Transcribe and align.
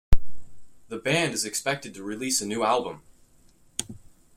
The 0.87 0.97
band 0.97 1.31
is 1.35 1.45
expected 1.45 1.93
to 1.93 2.01
release 2.01 2.41
a 2.41 2.47
new 2.47 2.63
album. 2.63 3.03